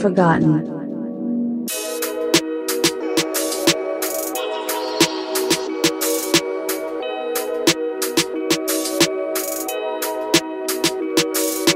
Forgotten. 0.00 0.77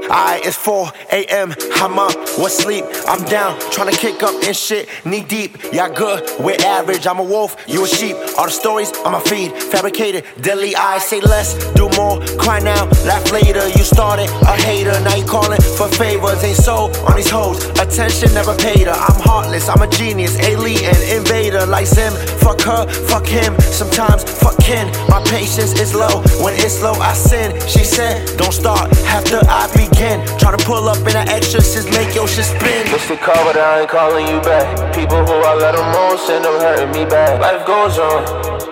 Alright, 0.03 0.45
it's 0.45 0.57
4 0.57 0.91
a.m. 1.11 1.55
I'm 1.75 1.97
up, 1.97 2.13
what 2.37 2.51
sleep? 2.51 2.83
I'm 3.07 3.23
down, 3.23 3.57
trying 3.71 3.89
to 3.89 3.97
kick 3.97 4.21
up 4.21 4.35
and 4.43 4.55
shit, 4.55 4.89
knee 5.05 5.23
deep. 5.23 5.57
Y'all 5.71 5.93
good, 5.93 6.29
we're 6.39 6.59
average. 6.59 7.07
I'm 7.07 7.19
a 7.19 7.23
wolf, 7.23 7.55
you 7.67 7.85
a 7.85 7.87
sheep. 7.87 8.17
All 8.37 8.45
the 8.45 8.51
stories 8.51 8.91
on 9.05 9.13
my 9.13 9.21
feed, 9.21 9.53
fabricated, 9.53 10.25
deadly 10.41 10.75
eyes. 10.75 11.05
Say 11.05 11.21
less, 11.21 11.55
do 11.73 11.89
more, 11.95 12.19
cry 12.37 12.59
now, 12.59 12.85
laugh 13.05 13.31
later. 13.31 13.65
You 13.69 13.83
started 13.83 14.29
a 14.29 14.55
hater, 14.61 14.91
now 15.01 15.15
you 15.15 15.25
calling 15.25 15.61
for 15.77 15.87
favors. 15.87 16.43
Ain't 16.43 16.57
so 16.57 16.91
on 17.07 17.15
these 17.15 17.29
hoes, 17.29 17.63
attention 17.79 18.33
never 18.33 18.55
paid 18.57 18.87
her. 18.87 18.91
I'm 18.91 19.21
heartless, 19.21 19.69
I'm 19.69 19.81
a 19.81 19.87
genius, 19.87 20.37
elite 20.39 20.83
and 20.83 20.97
invader. 21.17 21.65
Like 21.65 21.87
Zim, 21.87 22.11
fuck 22.43 22.59
her, 22.61 22.87
fuck 23.07 23.25
him. 23.25 23.57
Sometimes 23.61 24.23
fuck 24.23 24.57
kin. 24.59 24.87
My 25.07 25.23
patience 25.23 25.79
is 25.79 25.95
low, 25.95 26.21
when 26.43 26.53
it's 26.55 26.81
low, 26.81 26.93
I 26.93 27.13
sin. 27.13 27.51
She 27.67 27.83
said, 27.83 28.37
Don't 28.37 28.53
start 28.53 28.91
after 29.07 29.39
I 29.47 29.67
begin. 29.73 29.92
Tryna 29.93 30.57
pull 30.65 30.89
up 30.89 30.97
in 31.07 31.15
an 31.15 31.29
exorcist, 31.29 31.89
make 31.91 32.13
your 32.15 32.27
shit 32.27 32.45
spin. 32.45 32.85
Mr. 32.87 33.17
Cover, 33.17 33.57
I 33.57 33.81
ain't 33.81 33.89
calling 33.89 34.27
you 34.27 34.41
back. 34.41 34.93
People 34.93 35.25
who 35.25 35.33
I 35.33 35.53
let 35.55 35.75
them 35.75 35.85
on, 35.85 36.17
send 36.17 36.43
them 36.45 36.59
hurting 36.59 36.91
me 36.91 37.05
back. 37.09 37.39
Life 37.39 37.65
goes 37.65 37.97
on. 37.99 38.23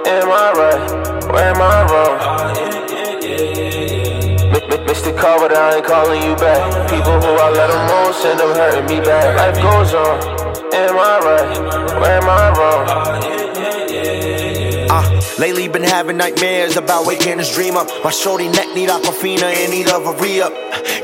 Am 0.08 0.30
I 0.30 0.52
right? 0.52 0.92
Where 1.32 1.54
am 1.54 1.62
I 1.62 1.84
wrong? 1.92 2.20
Mr. 4.92 5.16
Cover, 5.18 5.50
I 5.56 5.76
ain't 5.76 5.86
calling 5.86 6.22
you 6.22 6.36
back. 6.36 6.90
People 6.90 7.20
who 7.22 7.28
I 7.40 7.50
let 7.50 7.68
them 7.68 7.90
on, 7.90 8.14
send 8.14 8.40
them 8.40 8.54
hurting 8.56 8.86
me 8.88 9.00
back. 9.06 9.36
Life 9.38 9.62
goes 9.62 9.94
on. 9.94 10.20
Am 10.74 10.98
I 10.98 11.20
right? 11.24 11.58
Where 12.02 12.18
am 12.18 12.30
I 12.30 12.50
wrong? 12.58 12.88
Uh, 14.94 15.22
lately 15.40 15.70
been 15.70 15.84
having 15.84 16.18
nightmares 16.18 16.76
about 16.76 17.06
waking 17.08 17.38
this 17.38 17.56
dream 17.56 17.78
up. 17.78 17.88
My 18.04 18.10
shorty 18.10 18.50
neck 18.50 18.76
need 18.76 18.90
aquafina 18.90 19.48
in 19.64 19.72
need 19.72 19.88
of 19.88 20.06
a 20.06 20.12
re-up. 20.22 20.52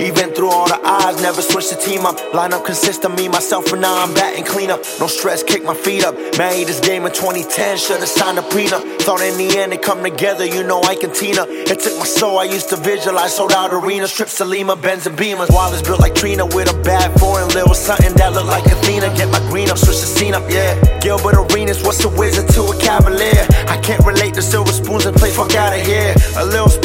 Even 0.02 0.32
through 0.32 0.52
all 0.52 0.68
the 0.68 0.78
odds, 0.84 1.22
never 1.22 1.42
switch 1.42 1.70
the 1.70 1.78
team 1.78 2.06
up. 2.06 2.20
Line 2.34 2.52
up 2.52 2.66
consistent, 2.66 3.16
me, 3.16 3.30
myself, 3.30 3.72
and 3.72 3.82
now 3.82 4.04
I'm 4.04 4.14
batting 4.14 4.44
clean 4.44 4.72
up. 4.72 4.82
No 5.00 5.08
stress, 5.08 5.42
kick 5.42 5.64
my 5.64 5.74
feet 5.74 6.04
up. 6.04 6.16
Made 6.38 6.68
this 6.68 6.82
game 6.82 7.06
in 7.06 7.14
2010, 7.14 7.78
should've 7.78 8.10
signed 8.10 8.38
a 8.38 8.42
prenup. 8.42 8.84
Thought 9.04 9.22
in 9.22 9.38
the 9.38 9.58
end 9.58 9.72
they 9.72 9.78
come 9.78 10.04
together, 10.04 10.46
you 10.46 10.64
know 10.64 10.82
I 10.84 10.96
can 10.96 11.14
Tina. 11.14 11.46
It 11.48 11.80
took 11.80 11.98
my 11.98 12.06
soul, 12.06 12.40
I 12.40 12.44
used 12.44 12.68
to 12.70 12.76
visualize 12.76 13.38
sold 13.38 13.54
out 13.54 13.72
arenas, 13.72 14.12
trips 14.12 14.38
to 14.40 14.46
Lima, 14.46 14.76
Benz 14.76 15.08
and 15.08 15.18
Beamers. 15.18 15.50
Wallace 15.50 15.82
built 15.82 16.02
like 16.02 16.14
Trina 16.14 16.46
with 16.46 16.70
a 16.70 16.78
bad 16.84 17.18
foreign 17.22 17.48
little 17.50 17.74
something 17.74 18.14
that 18.16 18.34
look 18.34 18.48
like 18.48 18.66
Athena. 18.66 19.16
Get 19.16 19.32
my 19.32 19.40
green 19.50 19.70
up, 19.70 19.78
switch 19.78 20.02
the 20.02 20.08
scene 20.08 20.34
up, 20.34 20.44
yeah. 20.50 20.76
Gilbert 21.00 21.36
Arenas, 21.36 21.82
what's 21.84 22.04
a 22.04 22.10
wizard 22.10 22.50
to 22.50 22.64
a 22.64 22.78
cavalier? 22.82 23.48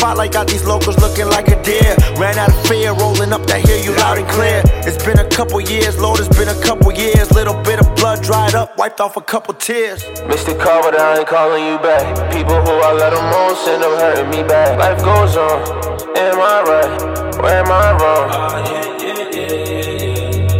Spotlight 0.02 0.32
got 0.32 0.48
these 0.48 0.64
locals 0.64 0.98
looking 0.98 1.28
like 1.30 1.46
a 1.46 1.62
deer. 1.62 1.94
Ran 2.18 2.36
out 2.36 2.50
of 2.50 2.66
fear, 2.66 2.92
rolling 2.92 3.32
up 3.32 3.46
that 3.46 3.62
hear 3.62 3.78
you 3.78 3.94
loud 4.02 4.18
and 4.18 4.26
clear. 4.26 4.60
It's 4.82 4.98
been 4.98 5.20
a 5.20 5.28
couple 5.30 5.60
years, 5.60 5.94
Lord, 5.96 6.18
it's 6.18 6.34
been 6.36 6.48
a 6.48 6.60
couple 6.60 6.90
years. 6.90 7.30
Little 7.30 7.54
bit 7.62 7.78
of 7.78 7.86
blood 7.94 8.20
dried 8.20 8.56
up, 8.56 8.76
wiped 8.76 9.00
off 9.00 9.16
a 9.16 9.20
couple 9.20 9.54
tears. 9.54 10.02
Mr. 10.26 10.58
Cover, 10.58 10.90
I 10.98 11.18
ain't 11.22 11.28
calling 11.28 11.64
you 11.70 11.78
back. 11.78 12.02
People 12.34 12.58
who 12.66 12.74
I 12.82 12.92
let 12.98 13.10
them 13.14 13.30
on, 13.30 13.54
send 13.54 13.80
them 13.84 13.94
hurting 13.94 14.28
me 14.34 14.42
back. 14.42 14.76
Life 14.76 14.98
goes 15.06 15.36
on. 15.36 15.62
Am 16.18 16.38
I 16.42 16.58
right? 16.66 16.90
Where 17.40 17.62
am 17.62 17.70
I 17.70 17.88
wrong? 18.02 18.26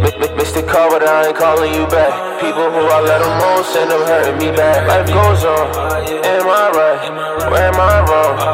M- 0.07 0.23
M- 0.23 0.35
Mr. 0.39 0.63
Cover, 0.63 1.03
I 1.03 1.27
ain't 1.27 1.35
calling 1.35 1.73
you 1.73 1.85
back. 1.87 2.39
People 2.39 2.71
who 2.71 2.79
I 2.87 2.99
let 3.01 3.19
them 3.19 3.43
on, 3.51 3.63
send 3.65 3.91
them 3.91 4.07
hurting 4.07 4.37
me 4.39 4.55
back. 4.55 4.87
Life 4.87 5.07
goes 5.07 5.43
on. 5.43 5.67
Oh, 5.75 6.31
am 6.31 6.47
I 6.47 6.65
right? 6.79 7.51
Where 7.51 7.67
am 7.67 7.75
I 7.75 7.99
wrong? 8.07 8.52